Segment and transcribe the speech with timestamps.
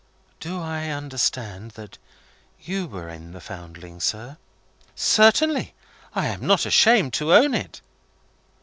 [0.39, 1.99] "Do I understand that
[2.59, 4.37] you were in the Foundling, sir?"
[4.95, 5.75] "Certainly.
[6.15, 7.81] I am not ashamed to own it."